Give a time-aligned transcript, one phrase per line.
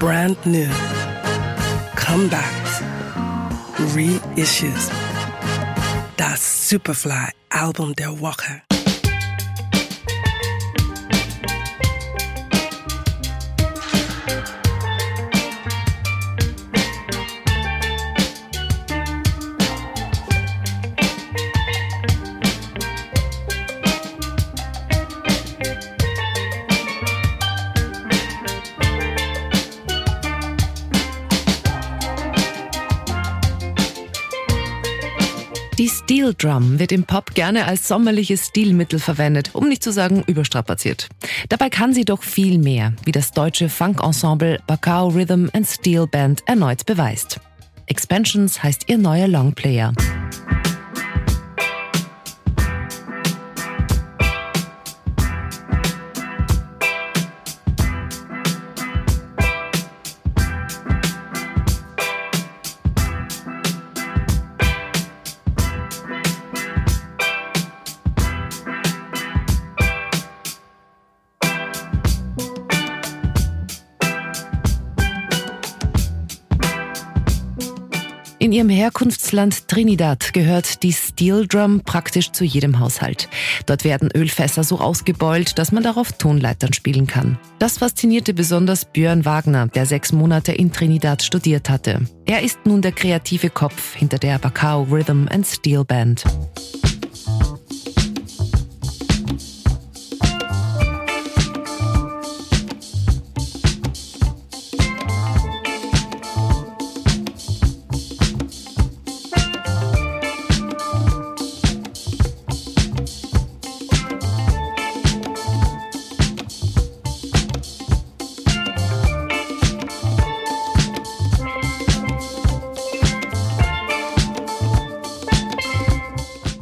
[0.00, 0.70] brand new,
[1.94, 2.80] comebacks,
[3.94, 4.88] reissues.
[6.16, 8.62] Das Superfly Album der Woche.
[35.80, 40.22] Die Steel Drum wird im Pop gerne als sommerliches Stilmittel verwendet, um nicht zu sagen
[40.26, 41.08] überstrapaziert.
[41.48, 46.42] Dabei kann sie doch viel mehr, wie das deutsche Funk-Ensemble Bacao Rhythm and Steel Band
[46.44, 47.40] erneut beweist.
[47.86, 49.94] Expansions heißt ihr neuer Longplayer.
[78.42, 83.28] In ihrem Herkunftsland Trinidad gehört die Steel Drum praktisch zu jedem Haushalt.
[83.66, 87.38] Dort werden Ölfässer so ausgebeult, dass man darauf Tonleitern spielen kann.
[87.58, 92.00] Das faszinierte besonders Björn Wagner, der sechs Monate in Trinidad studiert hatte.
[92.24, 96.24] Er ist nun der kreative Kopf hinter der Bacao Rhythm and Steel Band.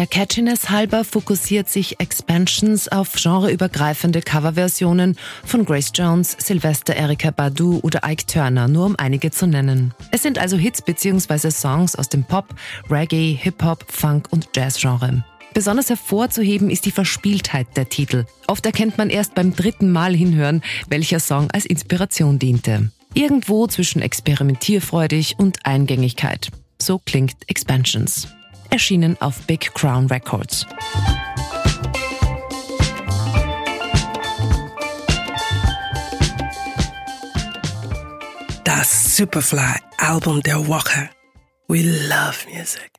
[0.00, 7.80] Der Catchiness halber fokussiert sich Expansions auf genreübergreifende Coverversionen von Grace Jones, Sylvester Erika Badu
[7.82, 9.92] oder Ike Turner, nur um einige zu nennen.
[10.10, 11.50] Es sind also Hits bzw.
[11.50, 12.46] Songs aus dem Pop,
[12.88, 15.22] Reggae, Hip-Hop, Funk und Jazz-Genre.
[15.52, 18.24] Besonders hervorzuheben ist die Verspieltheit der Titel.
[18.46, 22.90] Oft erkennt man erst beim dritten Mal hinhören, welcher Song als Inspiration diente.
[23.12, 26.48] Irgendwo zwischen experimentierfreudig und Eingängigkeit.
[26.80, 28.28] So klingt Expansions
[28.70, 30.66] erschienen auf Big Crown Records.
[38.64, 41.10] Das Superfly Album der Woche.
[41.68, 42.88] We love music.